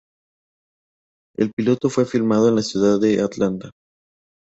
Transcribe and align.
El 1.37 1.51
piloto 1.53 1.91
fue 1.91 2.07
filmado 2.07 2.49
en 2.49 2.55
la 2.55 2.63
ciudad 2.63 2.99
de 2.99 3.21
Atlanta. 3.21 3.69